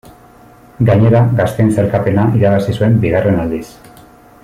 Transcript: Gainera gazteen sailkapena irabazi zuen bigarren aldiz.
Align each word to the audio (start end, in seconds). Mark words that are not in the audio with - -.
Gainera 0.89 1.21
gazteen 1.41 1.69
sailkapena 1.77 2.25
irabazi 2.41 2.77
zuen 2.79 2.97
bigarren 3.07 3.41
aldiz. 3.45 3.65